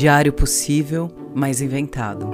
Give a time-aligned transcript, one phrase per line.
[0.00, 2.30] Diário possível, mas inventado.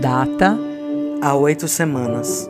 [0.00, 0.56] Data:
[1.20, 2.48] Há oito semanas.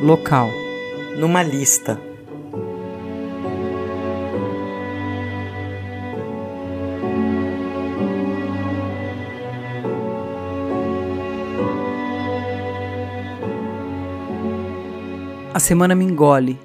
[0.00, 0.48] Local:
[1.18, 2.07] Numa lista.
[15.58, 16.56] A semana me engole.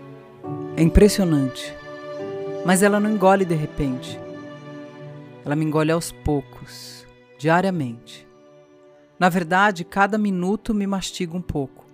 [0.77, 1.75] É impressionante.
[2.63, 4.19] Mas ela não engole de repente.
[5.43, 7.03] Ela me engole aos poucos,
[7.39, 8.27] diariamente.
[9.17, 11.87] Na verdade, cada minuto me mastiga um pouco.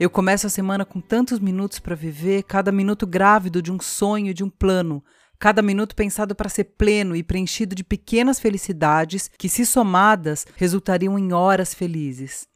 [0.00, 4.32] Eu começo a semana com tantos minutos para viver, cada minuto grávido de um sonho,
[4.32, 5.04] de um plano,
[5.38, 11.18] cada minuto pensado para ser pleno e preenchido de pequenas felicidades que, se somadas, resultariam
[11.18, 12.48] em horas felizes.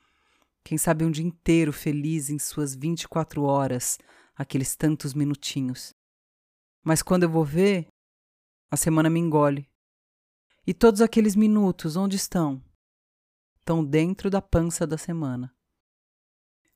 [0.64, 3.98] Quem sabe um dia inteiro feliz em suas 24 horas,
[4.36, 5.94] aqueles tantos minutinhos.
[6.84, 7.88] Mas quando eu vou ver,
[8.70, 9.68] a semana me engole.
[10.66, 12.62] E todos aqueles minutos, onde estão?
[13.58, 15.54] Estão dentro da pança da semana.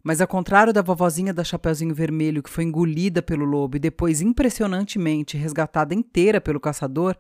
[0.03, 4.21] Mas ao contrário da vovozinha da Chapeuzinho Vermelho, que foi engolida pelo lobo e depois
[4.21, 7.17] impressionantemente resgatada inteira pelo caçador,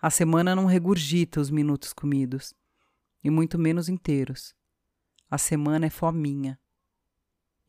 [0.00, 2.54] a semana não regurgita os minutos comidos,
[3.24, 4.54] e muito menos inteiros.
[5.30, 6.58] A semana é fominha.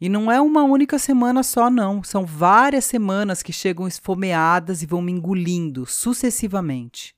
[0.01, 2.01] E não é uma única semana só, não.
[2.01, 7.13] São várias semanas que chegam esfomeadas e vão me engolindo sucessivamente.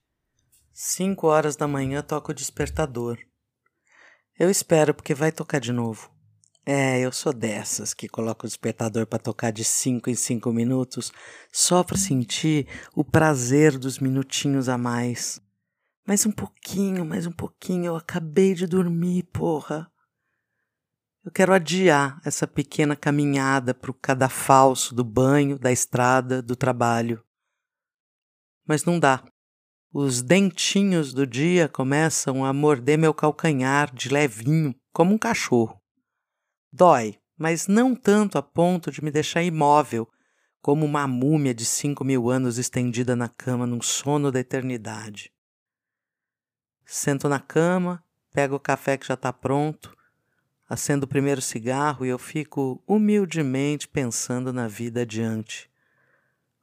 [0.72, 3.18] Cinco horas da manhã toca o despertador.
[4.36, 6.10] Eu espero porque vai tocar de novo.
[6.64, 11.12] É, eu sou dessas que coloca o despertador para tocar de cinco em cinco minutos
[11.52, 15.40] só para sentir o prazer dos minutinhos a mais.
[16.06, 19.91] Mais um pouquinho, mais um pouquinho, eu acabei de dormir, porra.
[21.24, 27.24] Eu quero adiar essa pequena caminhada para o cadafalso do banho, da estrada, do trabalho.
[28.66, 29.24] Mas não dá.
[29.92, 35.80] Os dentinhos do dia começam a morder meu calcanhar de levinho, como um cachorro.
[36.72, 40.08] Dói, mas não tanto a ponto de me deixar imóvel,
[40.60, 45.32] como uma múmia de cinco mil anos estendida na cama num sono da eternidade.
[46.84, 49.96] Sento na cama, pego o café que já está pronto,
[50.72, 55.70] acendo o primeiro cigarro e eu fico humildemente pensando na vida adiante.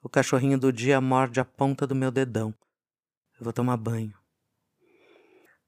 [0.02, 2.52] O cachorrinho do dia morde a ponta do meu dedão.
[3.40, 4.16] Eu vou tomar banho.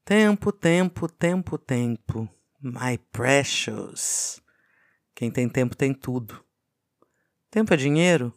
[0.04, 2.28] Tempo, tempo, tempo, tempo.
[2.60, 4.42] My precious.
[5.14, 6.44] Quem tem tempo tem tudo.
[7.48, 8.34] Tempo é dinheiro?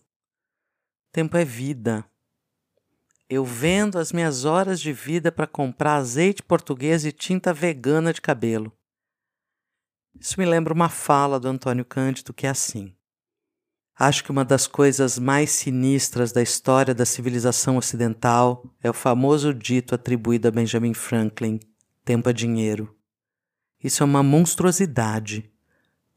[1.11, 2.05] Tempo é vida.
[3.27, 8.21] Eu vendo as minhas horas de vida para comprar azeite português e tinta vegana de
[8.21, 8.71] cabelo.
[10.19, 12.95] Isso me lembra uma fala do Antônio Cândido que é assim:
[13.97, 19.53] Acho que uma das coisas mais sinistras da história da civilização ocidental é o famoso
[19.53, 21.59] dito atribuído a Benjamin Franklin:
[22.03, 22.93] tempo é dinheiro.
[23.81, 25.49] Isso é uma monstruosidade.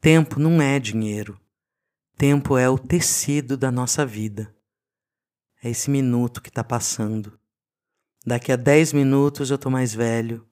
[0.01, 1.39] Tempo não é dinheiro.
[2.17, 4.53] Tempo é o tecido da nossa vida.
[5.63, 7.39] É esse minuto que está passando.
[8.25, 10.48] Daqui a 10 minutos eu estou mais velho.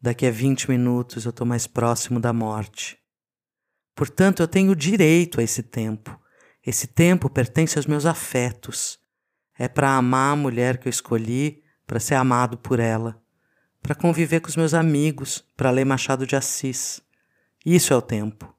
[0.00, 2.98] Daqui a 20 minutos eu estou mais próximo da morte.
[3.94, 6.18] Portanto, eu tenho direito a esse tempo
[6.68, 8.98] esse tempo pertence aos meus afetos.
[9.58, 13.18] É para amar a mulher que eu escolhi, para ser amado por ela,
[13.82, 17.00] para conviver com os meus amigos, para ler Machado de Assis.
[17.64, 18.54] Isso é o tempo.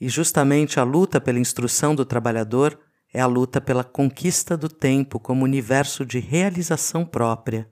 [0.00, 2.80] E justamente a luta pela instrução do trabalhador
[3.12, 7.70] é a luta pela conquista do tempo como universo de realização própria.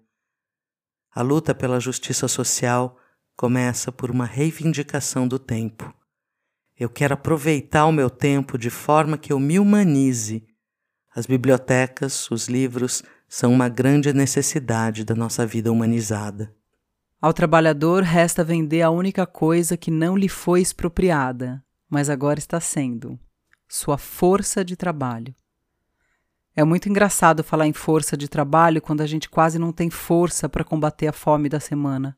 [1.14, 2.98] A luta pela justiça social
[3.36, 5.94] começa por uma reivindicação do tempo.
[6.76, 10.44] Eu quero aproveitar o meu tempo de forma que eu me humanize.
[11.14, 16.52] As bibliotecas, os livros, são uma grande necessidade da nossa vida humanizada.
[17.20, 22.58] Ao trabalhador resta vender a única coisa que não lhe foi expropriada, mas agora está
[22.58, 23.16] sendo:
[23.68, 25.32] sua força de trabalho.
[26.56, 30.48] É muito engraçado falar em força de trabalho quando a gente quase não tem força
[30.48, 32.16] para combater a fome da semana.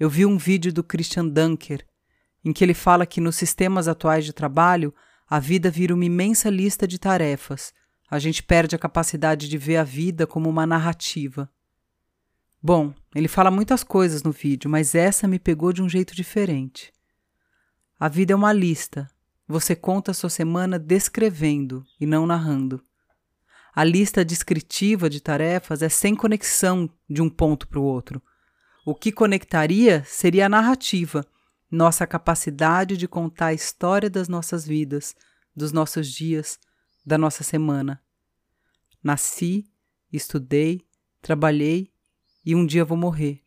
[0.00, 1.86] Eu vi um vídeo do Christian Dunker
[2.42, 4.94] em que ele fala que nos sistemas atuais de trabalho
[5.28, 7.74] a vida vira uma imensa lista de tarefas.
[8.08, 11.50] A gente perde a capacidade de ver a vida como uma narrativa.
[12.62, 16.92] Bom, ele fala muitas coisas no vídeo, mas essa me pegou de um jeito diferente.
[17.98, 19.10] A vida é uma lista.
[19.48, 22.82] Você conta a sua semana descrevendo e não narrando.
[23.76, 28.22] A lista descritiva de tarefas é sem conexão de um ponto para o outro.
[28.86, 31.26] O que conectaria seria a narrativa,
[31.70, 35.14] nossa capacidade de contar a história das nossas vidas,
[35.54, 36.58] dos nossos dias,
[37.04, 38.02] da nossa semana.
[39.04, 39.66] Nasci,
[40.10, 40.80] estudei,
[41.20, 41.92] trabalhei
[42.46, 43.42] e um dia vou morrer.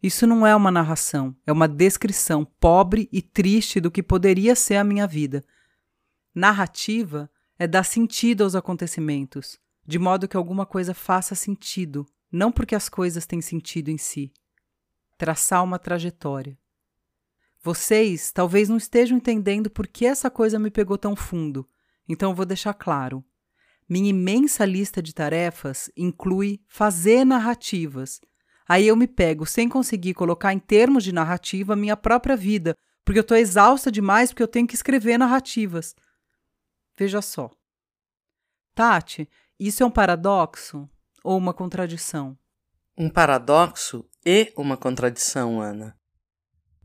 [0.00, 4.76] Isso não é uma narração, é uma descrição pobre e triste do que poderia ser
[4.76, 5.44] a minha vida.
[6.32, 7.28] Narrativa
[7.58, 12.88] é dar sentido aos acontecimentos, de modo que alguma coisa faça sentido, não porque as
[12.88, 14.32] coisas têm sentido em si.
[15.16, 16.58] Traçar uma trajetória.
[17.62, 21.68] Vocês talvez não estejam entendendo por que essa coisa me pegou tão fundo,
[22.08, 23.24] então eu vou deixar claro.
[23.88, 28.20] Minha imensa lista de tarefas inclui fazer narrativas
[28.66, 32.74] Aí eu me pego sem conseguir colocar em termos de narrativa minha própria vida,
[33.04, 35.94] porque eu estou exausta demais porque eu tenho que escrever narrativas.
[36.96, 37.50] Veja só.
[38.74, 40.88] Tati, isso é um paradoxo
[41.22, 42.38] ou uma contradição?
[42.96, 45.98] Um paradoxo e uma contradição, Ana.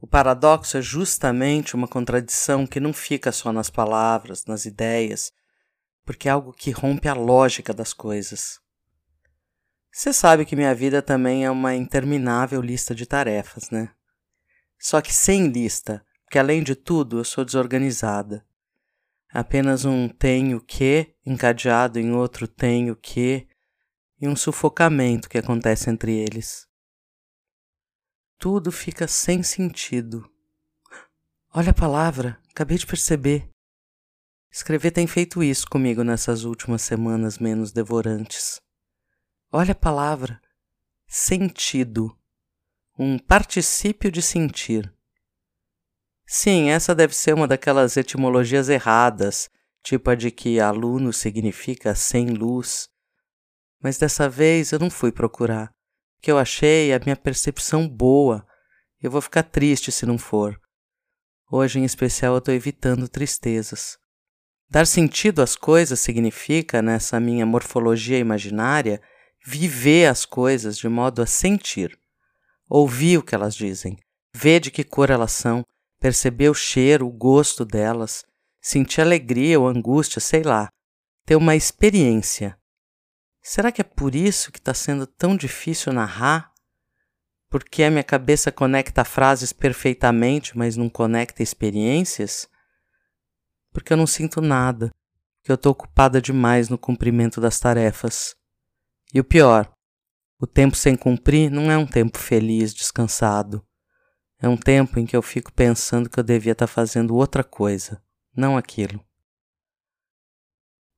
[0.01, 5.31] O paradoxo é justamente uma contradição que não fica só nas palavras, nas ideias,
[6.05, 8.59] porque é algo que rompe a lógica das coisas.
[9.91, 13.91] Você sabe que minha vida também é uma interminável lista de tarefas, né?
[14.79, 18.45] Só que sem lista, porque além de tudo eu sou desorganizada.
[19.31, 23.47] Apenas um tenho que encadeado em outro tenho que
[24.19, 26.67] e um sufocamento que acontece entre eles.
[28.37, 30.29] Tudo fica sem sentido.
[31.53, 33.49] Olha a palavra, acabei de perceber.
[34.51, 38.59] Escrever tem feito isso comigo nessas últimas semanas menos devorantes.
[39.51, 40.41] Olha a palavra
[41.07, 42.15] sentido,
[42.97, 44.93] um particípio de sentir.
[46.31, 49.49] Sim, essa deve ser uma daquelas etimologias erradas,
[49.81, 52.87] tipo a de que aluno significa sem luz.
[53.81, 55.73] Mas dessa vez eu não fui procurar,
[56.21, 58.45] que eu achei a minha percepção boa.
[59.01, 60.55] Eu vou ficar triste se não for.
[61.51, 63.97] Hoje, em especial, eu estou evitando tristezas.
[64.69, 69.01] Dar sentido às coisas significa, nessa minha morfologia imaginária,
[69.43, 71.99] viver as coisas de modo a sentir,
[72.69, 73.97] ouvir o que elas dizem,
[74.31, 75.65] ver de que cor elas são,
[75.99, 78.23] perceber o cheiro, o gosto delas,
[78.61, 80.69] sentir alegria ou angústia, sei lá,
[81.25, 82.57] ter uma experiência.
[83.41, 86.51] Será que é por isso que está sendo tão difícil narrar?
[87.49, 92.47] Porque a minha cabeça conecta frases perfeitamente, mas não conecta experiências?
[93.71, 94.91] Porque eu não sinto nada,
[95.37, 98.35] porque eu estou ocupada demais no cumprimento das tarefas.
[99.13, 99.71] E o pior,
[100.39, 103.65] o tempo sem cumprir não é um tempo feliz, descansado.
[104.41, 108.01] É um tempo em que eu fico pensando que eu devia estar fazendo outra coisa,
[108.35, 109.03] não aquilo.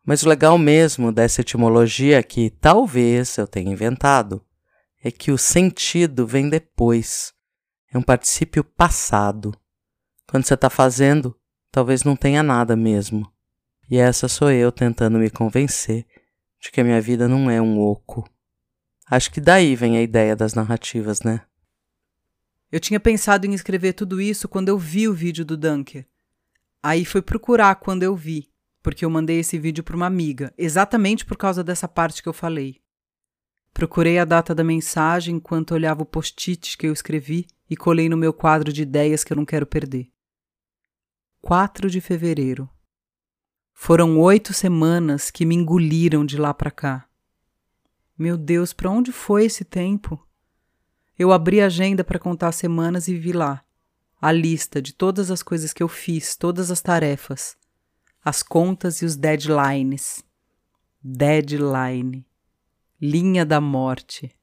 [0.06, 4.44] Mas o legal mesmo dessa etimologia que talvez eu tenha inventado
[5.04, 7.34] é que o sentido vem depois.
[7.92, 9.54] É um particípio passado.
[10.28, 11.36] Quando você está fazendo,
[11.72, 13.32] talvez não tenha nada mesmo.
[13.90, 16.06] E essa sou eu tentando me convencer
[16.62, 18.24] de que a minha vida não é um oco.
[19.10, 21.42] Acho que daí vem a ideia das narrativas, né?
[22.72, 26.08] Eu tinha pensado em escrever tudo isso quando eu vi o vídeo do Dunker.
[26.82, 28.50] Aí foi procurar quando eu vi,
[28.82, 32.34] porque eu mandei esse vídeo para uma amiga, exatamente por causa dessa parte que eu
[32.34, 32.82] falei.
[33.74, 38.18] Procurei a data da mensagem enquanto olhava o post-it que eu escrevi e colei no
[38.18, 40.10] meu quadro de ideias que eu não quero perder.
[41.42, 42.70] 4 de fevereiro.
[43.74, 47.08] Foram oito semanas que me engoliram de lá para cá.
[48.18, 50.24] Meu Deus, para onde foi esse tempo?
[51.22, 53.64] Eu abri a agenda para contar semanas e vi lá
[54.20, 57.56] a lista de todas as coisas que eu fiz, todas as tarefas,
[58.26, 60.26] as contas e os deadlines.
[61.00, 62.26] Deadline.
[63.00, 64.36] Linha da morte.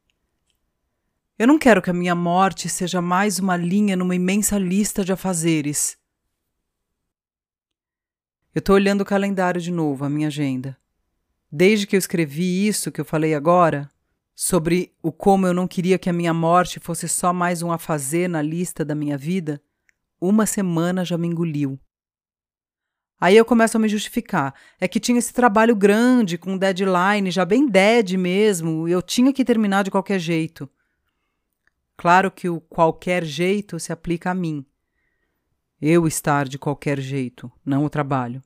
[1.37, 5.13] Eu não quero que a minha morte seja mais uma linha numa imensa lista de
[5.13, 5.99] afazeres.
[8.55, 10.79] Eu estou olhando o calendário de novo, a minha agenda.
[11.51, 13.91] Desde que eu escrevi isso que eu falei agora,
[14.41, 17.77] sobre o como eu não queria que a minha morte fosse só mais um a
[17.77, 19.61] fazer na lista da minha vida,
[20.21, 21.77] uma semana já me engoliu.
[23.21, 24.55] Aí eu começo a me justificar.
[24.81, 29.33] É que tinha esse trabalho grande, com deadline, já bem dead mesmo, e eu tinha
[29.33, 30.71] que terminar de qualquer jeito.
[31.97, 34.65] Claro que o qualquer jeito se aplica a mim.
[35.83, 38.41] Eu estar de qualquer jeito, não o trabalho.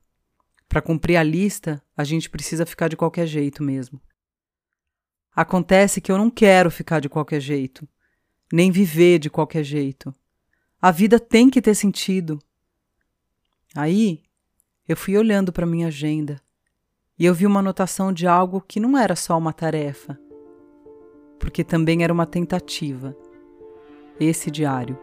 [0.70, 4.00] Para cumprir a lista, a gente precisa ficar de qualquer jeito mesmo.
[5.34, 7.88] Acontece que eu não quero ficar de qualquer jeito,
[8.52, 10.14] nem viver de qualquer jeito.
[10.80, 12.38] A vida tem que ter sentido.
[13.74, 14.22] Aí,
[14.86, 16.40] eu fui olhando para minha agenda
[17.18, 20.18] e eu vi uma anotação de algo que não era só uma tarefa,
[21.38, 23.16] porque também era uma tentativa.
[24.20, 24.98] esse diário.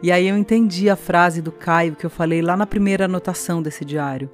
[0.00, 3.60] E aí eu entendi a frase do Caio que eu falei lá na primeira anotação
[3.60, 4.30] desse diário.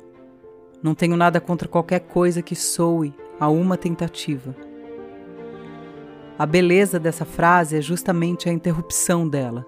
[0.83, 4.55] Não tenho nada contra qualquer coisa que soe a uma tentativa.
[6.39, 9.65] A beleza dessa frase é justamente a interrupção dela.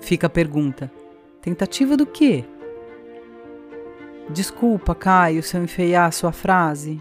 [0.00, 0.90] Fica a pergunta:
[1.40, 2.44] tentativa do quê?
[4.30, 7.00] Desculpa, Caio, se eu enfeiar a sua frase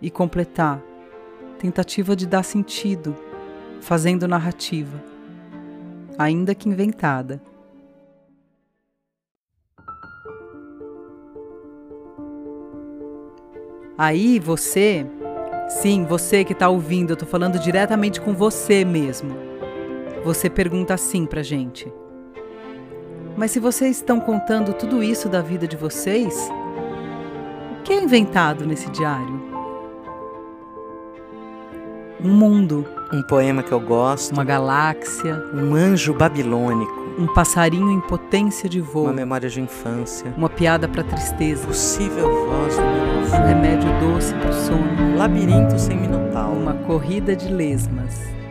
[0.00, 0.82] e completar.
[1.58, 3.14] Tentativa de dar sentido,
[3.80, 5.00] fazendo narrativa,
[6.18, 7.40] ainda que inventada.
[13.96, 15.06] Aí você,
[15.80, 19.34] sim, você que está ouvindo, eu estou falando diretamente com você mesmo.
[20.24, 21.92] Você pergunta assim pra gente.
[23.36, 26.48] Mas se vocês estão contando tudo isso da vida de vocês,
[27.80, 29.42] o que é inventado nesse diário?
[32.22, 32.86] Um mundo.
[33.12, 34.32] Um poema que eu gosto.
[34.32, 35.42] Uma galáxia.
[35.52, 40.88] Um anjo babilônico um passarinho em potência de voo, uma memória de infância, uma piada
[40.88, 46.74] para tristeza, possível voz do um remédio doce para o sono, labirinto sem minotauro, uma
[46.74, 48.41] corrida de lesmas.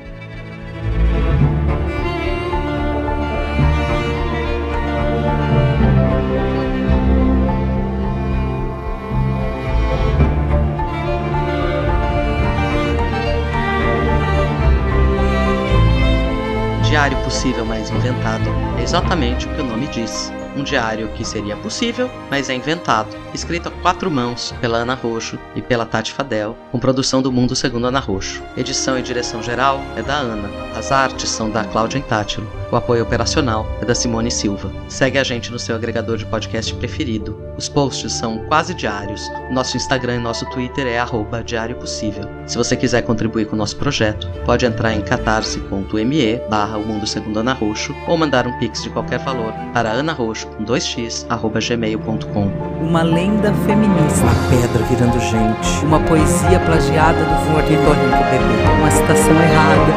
[17.02, 20.32] Diário possível mais inventado é exatamente o que o nome diz.
[20.56, 25.40] Um diário que seria possível, mas é inventado, escrito a quatro mãos pela Ana Roxo
[25.56, 28.44] e pela Tati Fadel, com produção do Mundo Segundo Ana Roxo.
[28.56, 30.48] Edição e direção geral é da Ana.
[30.78, 32.61] As artes são da Cláudia Intátilo.
[32.72, 34.72] O apoio operacional é da Simone Silva.
[34.88, 37.38] Segue a gente no seu agregador de podcast preferido.
[37.58, 39.30] Os posts são quase diários.
[39.52, 42.24] Nosso Instagram e nosso Twitter é arroba Diário Possível.
[42.46, 47.06] Se você quiser contribuir com o nosso projeto, pode entrar em catarse.me barra o mundo
[47.06, 51.60] segundo Ana Roxo ou mandar um pix de qualquer valor para anaroxo com 2x arroba
[51.60, 52.46] gmail.com.
[52.80, 54.24] Uma lenda feminista.
[54.24, 55.86] Uma pedra virando gente.
[55.86, 58.80] Uma poesia plagiada do ornitorrinco bebê.
[58.80, 59.92] Uma citação errada.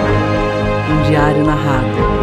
[0.90, 2.13] Um diário narrado.